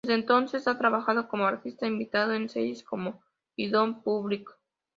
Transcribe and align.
Desde 0.03 0.15
entonces, 0.15 0.67
ha 0.67 0.79
trabajado 0.79 1.27
como 1.27 1.45
artista 1.45 1.85
invitado 1.85 2.33
en 2.33 2.49
series 2.49 2.81
como 2.81 3.21
y 3.55 3.69
Boston 3.69 4.01
Public. 4.01 4.49